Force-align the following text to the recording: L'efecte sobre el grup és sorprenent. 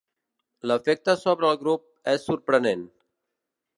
L'efecte 0.69 1.15
sobre 1.25 1.51
el 1.51 1.59
grup 1.65 1.85
és 2.15 2.27
sorprenent. 2.31 2.87